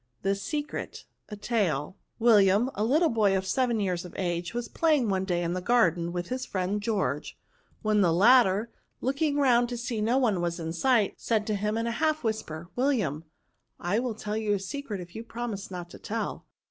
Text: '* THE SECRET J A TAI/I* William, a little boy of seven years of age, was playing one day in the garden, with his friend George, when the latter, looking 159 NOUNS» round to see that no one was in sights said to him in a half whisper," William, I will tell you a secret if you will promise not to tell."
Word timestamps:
'* 0.13 0.21
THE 0.23 0.33
SECRET 0.33 0.93
J 0.93 1.03
A 1.29 1.35
TAI/I* 1.35 1.93
William, 2.17 2.71
a 2.73 2.83
little 2.83 3.11
boy 3.11 3.37
of 3.37 3.45
seven 3.45 3.79
years 3.79 4.03
of 4.03 4.15
age, 4.17 4.51
was 4.55 4.67
playing 4.67 5.09
one 5.09 5.25
day 5.25 5.43
in 5.43 5.53
the 5.53 5.61
garden, 5.61 6.11
with 6.11 6.29
his 6.29 6.43
friend 6.43 6.81
George, 6.81 7.37
when 7.83 8.01
the 8.01 8.11
latter, 8.11 8.71
looking 8.99 9.35
159 9.37 9.43
NOUNS» 9.43 9.53
round 9.53 9.69
to 9.69 9.77
see 9.77 9.99
that 9.99 10.03
no 10.11 10.17
one 10.17 10.41
was 10.41 10.59
in 10.59 10.73
sights 10.73 11.23
said 11.23 11.45
to 11.45 11.53
him 11.53 11.77
in 11.77 11.85
a 11.85 11.91
half 11.91 12.23
whisper," 12.23 12.71
William, 12.75 13.25
I 13.79 13.99
will 13.99 14.15
tell 14.15 14.35
you 14.35 14.53
a 14.53 14.59
secret 14.59 15.01
if 15.01 15.13
you 15.15 15.21
will 15.21 15.29
promise 15.29 15.69
not 15.69 15.91
to 15.91 15.99
tell." 15.99 16.47